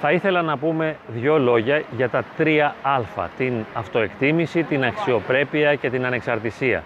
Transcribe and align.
Θα 0.00 0.12
ήθελα 0.12 0.42
να 0.42 0.56
πούμε 0.56 0.96
δύο 1.08 1.38
λόγια 1.38 1.82
για 1.96 2.08
τα 2.08 2.24
τρία 2.36 2.74
α, 2.82 3.00
την 3.38 3.52
αυτοεκτίμηση, 3.74 4.62
την 4.62 4.84
αξιοπρέπεια 4.84 5.74
και 5.74 5.90
την 5.90 6.06
ανεξαρτησία. 6.06 6.82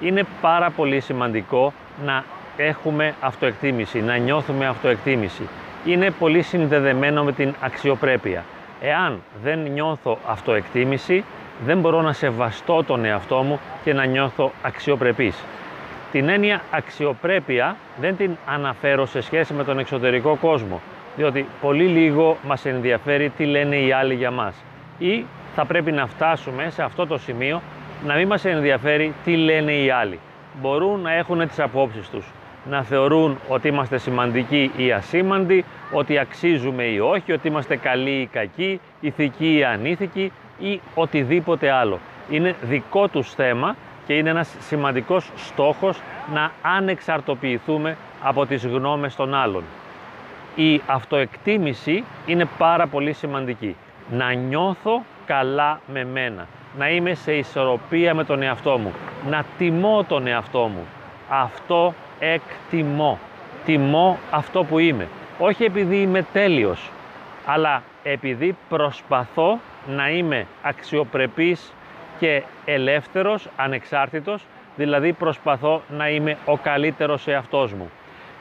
Είναι 0.00 0.22
πάρα 0.40 0.70
πολύ 0.70 1.00
σημαντικό 1.00 1.72
να 2.04 2.24
έχουμε 2.56 3.14
αυτοεκτίμηση, 3.20 4.00
να 4.00 4.16
νιώθουμε 4.16 4.66
αυτοεκτίμηση. 4.66 5.48
Είναι 5.84 6.10
πολύ 6.10 6.42
συνδεδεμένο 6.42 7.24
με 7.24 7.32
την 7.32 7.54
αξιοπρέπεια. 7.60 8.44
Εάν 8.80 9.22
δεν 9.42 9.58
νιώθω 9.58 10.18
αυτοεκτίμηση, 10.26 11.24
δεν 11.64 11.78
μπορώ 11.78 12.02
να 12.02 12.12
σεβαστώ 12.12 12.84
τον 12.84 13.04
εαυτό 13.04 13.42
μου 13.42 13.60
και 13.84 13.92
να 13.92 14.04
νιώθω 14.04 14.52
αξιοπρεπής. 14.62 15.44
Την 16.12 16.28
έννοια 16.28 16.62
αξιοπρέπεια 16.70 17.76
δεν 18.00 18.16
την 18.16 18.36
αναφέρω 18.46 19.06
σε 19.06 19.20
σχέση 19.20 19.54
με 19.54 19.64
τον 19.64 19.78
εξωτερικό 19.78 20.36
κόσμο, 20.40 20.80
διότι 21.16 21.46
πολύ 21.60 21.84
λίγο 21.84 22.36
μας 22.46 22.64
ενδιαφέρει 22.64 23.32
τι 23.36 23.44
λένε 23.44 23.76
οι 23.76 23.92
άλλοι 23.92 24.14
για 24.14 24.30
μας. 24.30 24.54
Ή 24.98 25.24
θα 25.54 25.64
πρέπει 25.64 25.92
να 25.92 26.06
φτάσουμε 26.06 26.70
σε 26.70 26.82
αυτό 26.82 27.06
το 27.06 27.18
σημείο 27.18 27.62
να 28.04 28.14
μην 28.14 28.26
μας 28.26 28.44
ενδιαφέρει 28.44 29.14
τι 29.24 29.36
λένε 29.36 29.72
οι 29.72 29.90
άλλοι. 29.90 30.18
Μπορούν 30.60 31.00
να 31.00 31.12
έχουν 31.12 31.48
τις 31.48 31.60
απόψεις 31.60 32.08
τους, 32.08 32.26
να 32.70 32.82
θεωρούν 32.82 33.38
ότι 33.48 33.68
είμαστε 33.68 33.98
σημαντικοί 33.98 34.70
ή 34.76 34.92
ασήμαντοι, 34.92 35.64
ότι 35.92 36.18
αξίζουμε 36.18 36.82
ή 36.82 36.98
όχι, 36.98 37.32
ότι 37.32 37.48
είμαστε 37.48 37.76
καλοί 37.76 38.20
ή 38.20 38.26
κακοί, 38.26 38.80
ηθικοί 39.00 39.56
ή 39.56 39.64
ανήθικοι 39.64 40.32
ή 40.58 40.80
οτιδήποτε 40.94 41.70
άλλο. 41.70 41.98
Είναι 42.30 42.54
δικό 42.62 43.08
τους 43.08 43.34
θέμα 43.34 43.76
και 44.06 44.14
είναι 44.14 44.30
ένας 44.30 44.54
σημαντικός 44.60 45.30
στόχος 45.36 46.00
να 46.34 46.50
ανεξαρτοποιηθούμε 46.62 47.96
από 48.22 48.46
τις 48.46 48.66
γνώμες 48.66 49.16
των 49.16 49.34
άλλων. 49.34 49.62
Η 50.54 50.80
αυτοεκτίμηση 50.86 52.04
είναι 52.26 52.48
πάρα 52.58 52.86
πολύ 52.86 53.12
σημαντική. 53.12 53.76
Να 54.10 54.32
νιώθω 54.32 55.04
καλά 55.26 55.80
με 55.92 56.04
μένα, 56.04 56.46
να 56.78 56.88
είμαι 56.90 57.14
σε 57.14 57.32
ισορροπία 57.32 58.14
με 58.14 58.24
τον 58.24 58.42
εαυτό 58.42 58.78
μου, 58.78 58.92
να 59.28 59.44
τιμώ 59.58 60.04
τον 60.08 60.26
εαυτό 60.26 60.58
μου. 60.58 60.86
Αυτό 61.28 61.94
εκτιμώ. 62.18 63.18
Τιμώ 63.64 64.18
αυτό 64.30 64.64
που 64.64 64.78
είμαι. 64.78 65.08
Όχι 65.38 65.64
επειδή 65.64 65.96
είμαι 65.96 66.26
τέλειος, 66.32 66.90
αλλά 67.46 67.82
επειδή 68.02 68.56
προσπαθώ 68.68 69.58
να 69.88 70.10
είμαι 70.10 70.46
αξιοπρεπής 70.62 71.72
και 72.18 72.42
ελεύθερος, 72.64 73.48
ανεξάρτητος, 73.56 74.44
δηλαδή 74.76 75.12
προσπαθώ 75.12 75.82
να 75.88 76.08
είμαι 76.08 76.36
ο 76.44 76.56
καλύτερος 76.56 77.26
εαυτός 77.26 77.72
μου. 77.72 77.90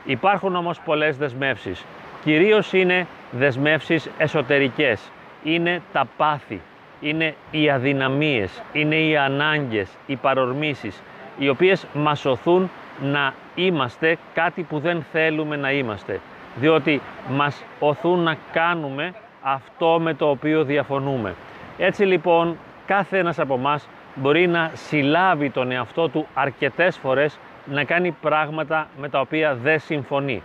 Υπάρχουν 0.05 0.55
όμως 0.55 0.80
πολλές 0.80 1.17
δεσμεύσεις. 1.17 1.85
Κυρίως 2.23 2.73
είναι 2.73 3.08
δεσμεύσεις 3.31 4.09
εσωτερικές. 4.17 5.12
Είναι 5.44 5.81
τα 5.94 6.08
πάθη, 6.17 6.61
είναι 7.02 7.36
οι 7.52 7.70
αδυναμίες, 7.70 8.61
είναι 8.73 8.95
οι 8.95 9.17
ανάγκες, 9.17 9.89
οι 10.06 10.16
παρορμήσεις, 10.16 11.03
οι 11.38 11.50
οποίες 11.50 11.86
μας 11.94 12.26
οθούν 12.26 12.70
να 13.02 13.34
είμαστε 13.56 14.17
κάτι 14.34 14.61
που 14.61 14.80
δεν 14.80 15.06
θέλουμε 15.11 15.56
να 15.56 15.72
είμαστε. 15.72 16.20
Διότι 16.56 17.02
μας 17.30 17.64
οθούν 17.80 18.20
να 18.20 18.36
κάνουμε 18.52 19.14
αυτό 19.42 20.00
με 20.02 20.14
το 20.14 20.30
οποίο 20.30 20.64
διαφωνούμε. 20.64 21.36
Έτσι 21.78 22.04
λοιπόν 22.04 22.58
κάθε 22.86 23.17
ένας 23.17 23.39
από 23.39 23.54
εμά 23.54 23.80
μπορεί 24.16 24.48
να 24.48 24.72
συλλάβει 24.73 25.50
τον 25.50 25.72
εαυτό 25.72 26.09
του 26.09 26.28
αρκετές 26.33 26.98
φορές 26.98 27.39
να 27.66 27.83
κάνει 27.83 28.11
πράγματα 28.22 28.88
με 28.99 29.10
τα 29.10 29.20
οποία 29.20 29.55
δεν 29.55 29.80
συμφωνεί. 29.80 30.43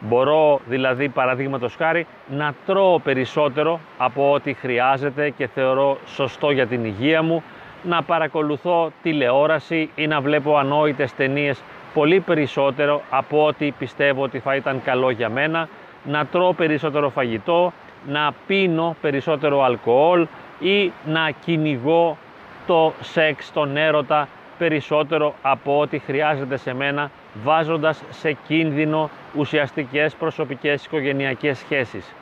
Μπορώ 0.00 0.60
δηλαδή 0.66 1.08
παραδείγματος 1.08 1.74
χάρη 1.74 2.06
να 2.28 2.54
τρώω 2.66 2.98
περισσότερο 2.98 3.80
από 3.98 4.32
ό,τι 4.32 4.52
χρειάζεται 4.52 5.30
και 5.30 5.46
θεωρώ 5.46 5.98
σωστό 6.06 6.50
για 6.50 6.66
την 6.66 6.84
υγεία 6.84 7.22
μου, 7.22 7.42
να 7.82 8.02
παρακολουθώ 8.02 8.90
τηλεόραση 9.02 9.90
ή 9.94 10.06
να 10.06 10.20
βλέπω 10.20 10.56
ανόητες 10.56 11.14
ταινίες 11.14 11.62
πολύ 11.94 12.20
περισσότερο 12.20 13.02
από 13.10 13.46
ό,τι 13.46 13.70
πιστεύω 13.70 14.22
ότι 14.22 14.38
θα 14.38 14.54
ήταν 14.54 14.82
καλό 14.84 15.10
για 15.10 15.28
μένα, 15.28 15.68
να 16.04 16.26
τρώω 16.26 16.52
περισσότερο 16.52 17.08
φαγητό, 17.08 17.72
να 18.08 18.32
πίνω 18.46 18.96
περισσότερο 19.00 19.62
αλκοόλ 19.62 20.26
ή 20.58 20.92
να 21.06 21.30
κυνηγώ 21.44 22.16
το 22.66 22.92
σεξ, 23.00 23.52
τον 23.52 23.76
έρωτα 23.76 24.28
περισσότερο 24.58 25.34
από 25.42 25.80
ό,τι 25.80 25.98
χρειάζεται 25.98 26.56
σε 26.56 26.74
μένα 26.74 27.10
βάζοντας 27.42 28.02
σε 28.10 28.32
κίνδυνο 28.32 29.10
ουσιαστικές 29.34 30.14
προσωπικές 30.14 30.84
οικογενειακές 30.84 31.58
σχέσεις. 31.58 32.14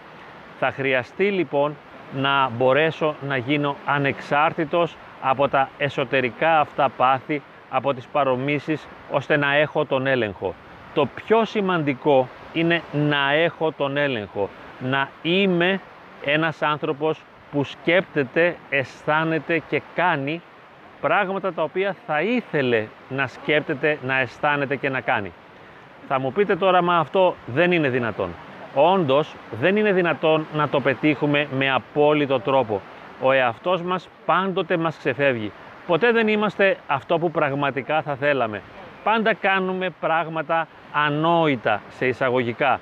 Θα 0.58 0.70
χρειαστεί 0.70 1.24
λοιπόν 1.30 1.76
να 2.16 2.48
μπορέσω 2.48 3.14
να 3.28 3.36
γίνω 3.36 3.76
ανεξάρτητος 3.86 4.96
από 5.22 5.48
τα 5.48 5.68
εσωτερικά 5.78 6.60
αυτά 6.60 6.88
πάθη, 6.88 7.42
από 7.70 7.94
τις 7.94 8.06
παρομίσεις, 8.06 8.86
ώστε 9.10 9.36
να 9.36 9.54
έχω 9.54 9.84
τον 9.84 10.06
έλεγχο. 10.06 10.54
Το 10.94 11.06
πιο 11.06 11.44
σημαντικό 11.44 12.28
είναι 12.52 12.82
να 12.92 13.32
έχω 13.32 13.72
τον 13.72 13.96
έλεγχο, 13.96 14.48
να 14.78 15.08
είμαι 15.22 15.80
ένας 16.24 16.62
άνθρωπος 16.62 17.20
που 17.52 17.64
σκέπτεται, 17.64 18.56
αισθάνεται 18.68 19.62
και 19.68 19.82
κάνει 19.94 20.42
πράγματα 21.00 21.52
τα 21.52 21.62
οποία 21.62 21.96
θα 22.06 22.20
ήθελε 22.22 22.86
να 23.08 23.26
σκέπτεται, 23.26 23.98
να 24.02 24.18
αισθάνεται 24.20 24.76
και 24.76 24.88
να 24.88 25.00
κάνει. 25.00 25.32
Θα 26.08 26.18
μου 26.18 26.32
πείτε 26.32 26.56
τώρα, 26.56 26.82
μα 26.82 26.98
αυτό 26.98 27.34
δεν 27.46 27.72
είναι 27.72 27.88
δυνατόν. 27.88 28.30
Όντως, 28.74 29.34
δεν 29.60 29.76
είναι 29.76 29.92
δυνατόν 29.92 30.46
να 30.54 30.68
το 30.68 30.80
πετύχουμε 30.80 31.48
με 31.56 31.72
απόλυτο 31.72 32.40
τρόπο. 32.40 32.80
Ο 33.22 33.32
εαυτός 33.32 33.82
μας 33.82 34.08
πάντοτε 34.26 34.76
μας 34.76 34.96
ξεφεύγει. 34.98 35.52
Ποτέ 35.86 36.12
δεν 36.12 36.28
είμαστε 36.28 36.76
αυτό 36.86 37.18
που 37.18 37.30
πραγματικά 37.30 38.02
θα 38.02 38.14
θέλαμε. 38.14 38.62
Πάντα 39.04 39.34
κάνουμε 39.34 39.90
πράγματα 40.00 40.66
ανόητα 40.92 41.80
σε 41.88 42.06
εισαγωγικά. 42.06 42.80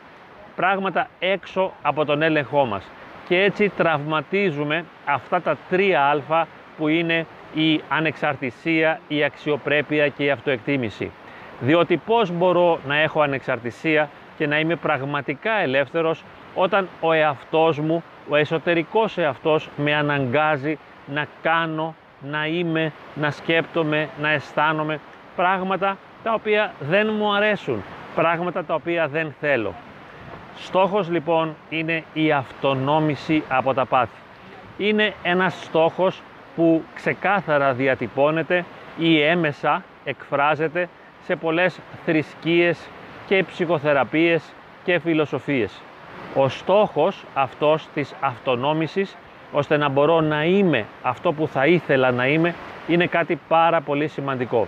Πράγματα 0.56 1.08
έξω 1.18 1.72
από 1.82 2.04
τον 2.04 2.22
έλεγχό 2.22 2.64
μας 2.64 2.90
και 3.28 3.42
έτσι 3.42 3.68
τραυματίζουμε 3.68 4.84
αυτά 5.04 5.40
τα 5.40 5.56
τρία 5.70 6.22
α 6.30 6.46
που 6.76 6.88
είναι 6.88 7.26
η 7.54 7.80
ανεξαρτησία, 7.88 9.00
η 9.08 9.24
αξιοπρέπεια 9.24 10.08
και 10.08 10.24
η 10.24 10.30
αυτοεκτίμηση. 10.30 11.10
Διότι 11.60 11.96
πώς 11.96 12.30
μπορώ 12.30 12.78
να 12.86 12.96
έχω 12.96 13.20
ανεξαρτησία 13.20 14.08
και 14.38 14.46
να 14.46 14.58
είμαι 14.58 14.76
πραγματικά 14.76 15.52
ελεύθερος 15.52 16.24
όταν 16.54 16.88
ο 17.00 17.12
εαυτός 17.12 17.78
μου, 17.78 18.02
ο 18.28 18.36
εσωτερικός 18.36 19.18
εαυτός 19.18 19.68
με 19.76 19.94
αναγκάζει 19.94 20.78
να 21.06 21.26
κάνω, 21.42 21.94
να 22.30 22.46
είμαι, 22.46 22.92
να 23.14 23.30
σκέπτομαι, 23.30 24.08
να 24.20 24.30
αισθάνομαι 24.30 25.00
πράγματα 25.36 25.96
τα 26.22 26.34
οποία 26.34 26.72
δεν 26.80 27.10
μου 27.18 27.34
αρέσουν, 27.34 27.82
πράγματα 28.14 28.64
τα 28.64 28.74
οποία 28.74 29.08
δεν 29.08 29.34
θέλω. 29.40 29.74
Στόχος 30.56 31.10
λοιπόν 31.10 31.56
είναι 31.68 32.04
η 32.12 32.32
αυτονόμηση 32.32 33.42
από 33.48 33.74
τα 33.74 33.86
πάθη. 33.86 34.16
Είναι 34.78 35.14
ένας 35.22 35.62
στόχος 35.62 36.22
που 36.56 36.82
ξεκάθαρα 36.94 37.72
διατυπώνεται 37.72 38.64
ή 38.98 39.22
έμεσα 39.22 39.82
εκφράζεται 40.04 40.88
σε 41.24 41.36
πολλές 41.36 41.78
θρησκείες 42.04 42.88
και 43.26 43.44
ψυχοθεραπείες 43.44 44.42
και 44.84 44.98
φιλοσοφίες. 44.98 45.80
Ο 46.34 46.48
στόχος 46.48 47.24
αυτός 47.34 47.88
της 47.94 48.14
αυτονόμησης, 48.20 49.16
ώστε 49.52 49.76
να 49.76 49.88
μπορώ 49.88 50.20
να 50.20 50.44
είμαι 50.44 50.84
αυτό 51.02 51.32
που 51.32 51.48
θα 51.48 51.66
ήθελα 51.66 52.10
να 52.10 52.26
είμαι, 52.26 52.54
είναι 52.86 53.06
κάτι 53.06 53.40
πάρα 53.48 53.80
πολύ 53.80 54.08
σημαντικό. 54.08 54.66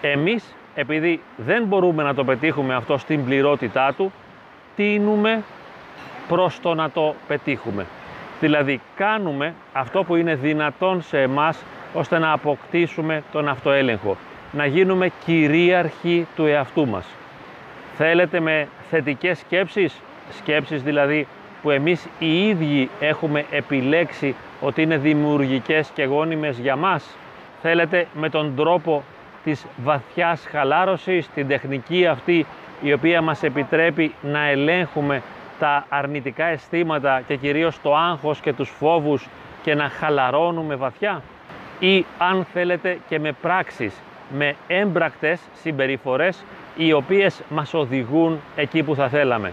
Εμείς 0.00 0.54
επειδή 0.74 1.22
δεν 1.36 1.64
μπορούμε 1.64 2.02
να 2.02 2.14
το 2.14 2.24
πετύχουμε 2.24 2.74
αυτό 2.74 2.98
στην 2.98 3.24
πληρότητά 3.24 3.94
του, 3.96 4.12
τίνουμε 4.76 5.42
προς 6.28 6.60
το 6.60 6.74
να 6.74 6.90
το 6.90 7.14
πετύχουμε. 7.28 7.86
Δηλαδή 8.42 8.80
κάνουμε 8.96 9.54
αυτό 9.72 10.04
που 10.04 10.16
είναι 10.16 10.34
δυνατόν 10.34 11.02
σε 11.02 11.20
εμάς 11.20 11.64
ώστε 11.94 12.18
να 12.18 12.32
αποκτήσουμε 12.32 13.22
τον 13.32 13.48
αυτοέλεγχο, 13.48 14.16
να 14.52 14.66
γίνουμε 14.66 15.10
κυρίαρχοι 15.24 16.26
του 16.36 16.46
εαυτού 16.46 16.86
μας. 16.88 17.06
Θέλετε 17.96 18.40
με 18.40 18.68
θετικές 18.90 19.38
σκέψεις, 19.38 20.00
σκέψεις 20.30 20.82
δηλαδή 20.82 21.26
που 21.62 21.70
εμείς 21.70 22.08
οι 22.18 22.48
ίδιοι 22.48 22.90
έχουμε 23.00 23.44
επιλέξει 23.50 24.34
ότι 24.60 24.82
είναι 24.82 24.96
δημιουργικές 24.96 25.90
και 25.94 26.04
γόνιμες 26.04 26.58
για 26.58 26.76
μας; 26.76 27.16
Θέλετε 27.62 28.06
με 28.14 28.28
τον 28.28 28.56
τρόπο 28.56 29.02
της 29.44 29.66
βαθιάς 29.84 30.46
χαλάρωσης, 30.50 31.28
την 31.34 31.48
τεχνική 31.48 32.06
αυτή 32.06 32.46
η 32.82 32.92
οποία 32.92 33.22
μας 33.22 33.42
επιτρέπει 33.42 34.14
να 34.22 34.46
ελέγχουμε 34.48 35.22
τα 35.62 35.86
αρνητικά 35.88 36.44
αισθήματα 36.44 37.22
και 37.26 37.36
κυρίως 37.36 37.80
το 37.82 37.96
άγχος 37.96 38.40
και 38.40 38.52
τους 38.52 38.70
φόβους 38.70 39.28
και 39.62 39.74
να 39.74 39.88
χαλαρώνουμε 39.88 40.74
βαθιά; 40.74 41.22
Ή 41.78 42.04
αν 42.18 42.44
θέλετε 42.52 42.98
και 43.08 43.18
με 43.18 43.32
πράξεις, 43.32 43.94
με 44.36 44.54
έμπρακτες 44.66 45.40
συμπεριφορές 45.54 46.44
οι 46.76 46.92
οποίες 46.92 47.42
μας 47.48 47.74
οδηγούν 47.74 48.40
εκεί 48.56 48.82
που 48.82 48.94
θα 48.94 49.08
θέλαμε; 49.08 49.52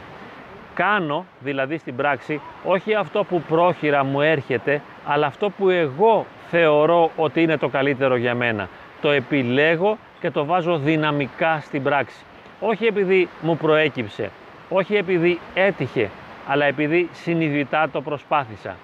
κάνω, 0.73 1.25
δηλαδή 1.39 1.77
στην 1.77 1.95
πράξη, 1.95 2.41
όχι 2.63 2.94
αυτό 2.95 3.23
που 3.23 3.41
πρόχειρα 3.41 4.03
μου 4.03 4.21
έρχεται, 4.21 4.81
αλλά 5.06 5.27
αυτό 5.27 5.50
που 5.50 5.69
εγώ 5.69 6.25
θεωρώ 6.50 7.11
ότι 7.15 7.41
είναι 7.41 7.57
το 7.57 7.67
καλύτερο 7.67 8.15
για 8.15 8.35
μένα. 8.35 8.69
Το 9.01 9.09
επιλέγω 9.09 9.97
και 10.19 10.31
το 10.31 10.45
βάζω 10.45 10.77
δυναμικά 10.77 11.59
στην 11.59 11.83
πράξη. 11.83 12.23
Όχι 12.59 12.85
επειδή 12.85 13.29
μου 13.41 13.57
προέκυψε, 13.57 14.29
όχι 14.69 14.95
επειδή 14.95 15.39
έτυχε, 15.54 16.10
αλλά 16.48 16.66
επειδή 16.66 17.10
συνειδητά 17.13 17.89
το 17.92 18.01
προσπάθησα. 18.01 18.75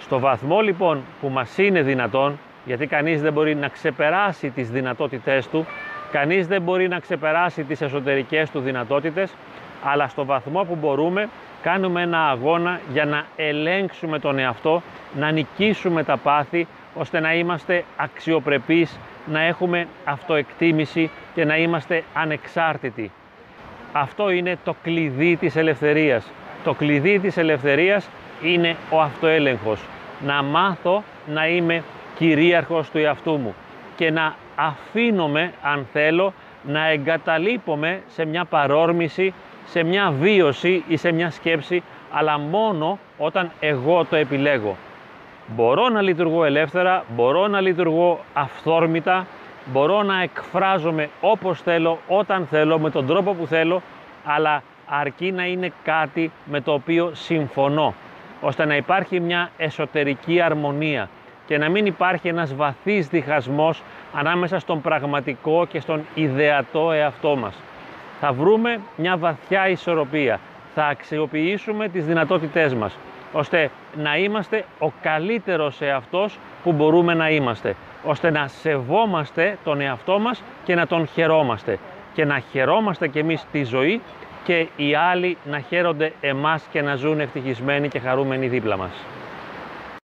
Στο 0.00 0.18
βαθμό 0.18 0.60
λοιπόν 0.60 1.02
που 1.20 1.28
μας 1.28 1.58
είναι 1.58 1.82
δυνατόν, 1.82 2.38
γιατί 2.64 2.86
κανείς 2.86 3.22
δεν 3.22 3.32
μπορεί 3.32 3.54
να 3.54 3.68
ξεπεράσει 3.68 4.50
τις 4.50 4.70
δυνατότητές 4.70 5.48
του, 5.48 5.66
κανείς 6.12 6.46
δεν 6.46 6.62
μπορεί 6.62 6.88
να 6.88 6.98
ξεπεράσει 6.98 7.64
τις 7.64 7.80
εσωτερικές 7.80 8.50
του 8.50 8.60
δυνατότητες, 8.60 9.34
αλλά 9.84 10.08
στο 10.08 10.24
βαθμό 10.24 10.64
που 10.64 10.74
μπορούμε 10.80 11.28
κάνουμε 11.64 12.02
ένα 12.02 12.28
αγώνα 12.28 12.80
για 12.92 13.04
να 13.04 13.24
ελέγξουμε 13.36 14.18
τον 14.18 14.38
εαυτό, 14.38 14.82
να 15.14 15.30
νικήσουμε 15.30 16.04
τα 16.04 16.16
πάθη, 16.16 16.66
ώστε 16.94 17.20
να 17.20 17.34
είμαστε 17.34 17.84
αξιοπρεπείς, 17.96 18.98
να 19.26 19.40
έχουμε 19.40 19.86
αυτοεκτίμηση 20.04 21.10
και 21.34 21.44
να 21.44 21.56
είμαστε 21.56 22.02
ανεξάρτητοι. 22.14 23.10
Αυτό 23.96 24.30
είναι 24.30 24.58
το 24.64 24.74
κλειδί 24.82 25.36
της 25.36 25.56
ελευθερίας. 25.56 26.30
Το 26.64 26.74
κλειδί 26.74 27.18
της 27.18 27.36
ελευθερίας 27.36 28.08
είναι 28.42 28.76
ο 28.90 29.00
αυτοέλεγχος. 29.00 29.80
Να 30.26 30.42
μάθω 30.42 31.02
να 31.26 31.48
είμαι 31.48 31.82
κυρίαρχος 32.16 32.90
του 32.90 32.98
εαυτού 32.98 33.36
μου 33.36 33.54
και 33.96 34.10
να 34.10 34.34
αφήνομαι, 34.56 35.52
αν 35.62 35.86
θέλω, 35.92 36.32
να 36.62 36.88
εγκαταλείπομαι 36.88 38.02
σε 38.08 38.24
μια 38.24 38.44
παρόρμηση, 38.44 39.34
σε 39.66 39.82
μια 39.82 40.10
βίωση 40.20 40.84
ή 40.88 40.96
σε 40.96 41.12
μια 41.12 41.30
σκέψη, 41.30 41.82
αλλά 42.12 42.38
μόνο 42.38 42.98
όταν 43.18 43.50
εγώ 43.60 44.04
το 44.04 44.16
επιλέγω. 44.16 44.76
Μπορώ 45.46 45.88
να 45.88 46.02
λειτουργώ 46.02 46.44
ελεύθερα, 46.44 47.04
μπορώ 47.14 47.48
να 47.48 47.60
λειτουργώ 47.60 48.20
αυθόρμητα, 48.34 49.26
μπορώ 49.64 50.02
να 50.02 50.22
εκφράζομαι 50.22 51.08
όπως 51.20 51.60
θέλω, 51.62 51.98
όταν 52.08 52.46
θέλω, 52.50 52.78
με 52.78 52.90
τον 52.90 53.06
τρόπο 53.06 53.32
που 53.34 53.46
θέλω, 53.46 53.82
αλλά 54.24 54.62
αρκεί 54.86 55.32
να 55.32 55.46
είναι 55.46 55.72
κάτι 55.84 56.30
με 56.44 56.60
το 56.60 56.72
οποίο 56.72 57.10
συμφωνώ, 57.14 57.94
ώστε 58.40 58.64
να 58.64 58.76
υπάρχει 58.76 59.20
μια 59.20 59.50
εσωτερική 59.56 60.40
αρμονία 60.40 61.08
και 61.46 61.58
να 61.58 61.68
μην 61.68 61.86
υπάρχει 61.86 62.28
ένας 62.28 62.54
βαθύς 62.54 63.08
διχασμός 63.08 63.82
ανάμεσα 64.14 64.58
στον 64.58 64.80
πραγματικό 64.80 65.66
και 65.66 65.80
στον 65.80 66.04
ιδεατό 66.14 66.92
εαυτό 66.92 67.36
μας. 67.36 67.54
Θα 68.20 68.32
βρούμε 68.32 68.80
μια 68.96 69.16
βαθιά 69.16 69.68
ισορροπία, 69.68 70.40
θα 70.74 70.84
αξιοποιήσουμε 70.84 71.88
τις 71.88 72.06
δυνατότητές 72.06 72.74
μας, 72.74 72.96
ώστε 73.32 73.70
να 73.96 74.16
είμαστε 74.16 74.64
ο 74.78 74.90
καλύτερος 75.02 75.80
εαυτός 75.80 76.38
που 76.64 76.72
μπορούμε 76.72 77.14
να 77.14 77.30
είμαστε, 77.30 77.76
ώστε 78.04 78.30
να 78.30 78.48
σεβόμαστε 78.48 79.58
τον 79.64 79.80
εαυτό 79.80 80.18
μας 80.18 80.42
και 80.64 80.74
να 80.74 80.86
τον 80.86 81.06
χαιρόμαστε 81.06 81.78
και 82.14 82.24
να 82.24 82.38
χαιρόμαστε 82.38 83.08
κι 83.08 83.18
εμείς 83.18 83.46
τη 83.52 83.64
ζωή 83.64 84.00
και 84.44 84.68
οι 84.76 84.94
άλλοι 84.94 85.36
να 85.44 85.58
χαίρονται 85.58 86.12
εμάς 86.20 86.66
και 86.70 86.82
να 86.82 86.94
ζουν 86.94 87.20
ευτυχισμένοι 87.20 87.88
και 87.88 87.98
χαρούμενοι 87.98 88.48
δίπλα 88.48 88.76
μας. 88.76 88.92